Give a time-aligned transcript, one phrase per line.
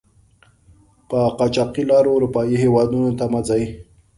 [1.09, 3.63] په قاچاقي لارو آروپایي هېودونو ته مه ځئ!